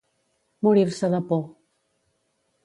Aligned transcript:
Morir-se 0.67 1.11
de 1.13 1.19
por. 1.29 1.45